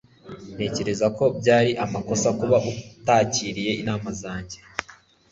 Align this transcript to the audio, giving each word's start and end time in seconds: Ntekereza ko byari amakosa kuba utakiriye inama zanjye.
Ntekereza 0.55 1.07
ko 1.17 1.23
byari 1.39 1.71
amakosa 1.85 2.27
kuba 2.39 2.57
utakiriye 2.71 3.71
inama 3.81 4.09
zanjye. 4.21 4.57